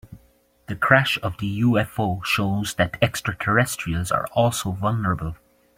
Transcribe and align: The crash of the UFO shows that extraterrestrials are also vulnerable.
The 0.65 0.75
crash 0.75 1.19
of 1.21 1.37
the 1.37 1.61
UFO 1.61 2.25
shows 2.25 2.73
that 2.73 2.97
extraterrestrials 3.03 4.11
are 4.11 4.25
also 4.33 4.71
vulnerable. 4.71 5.35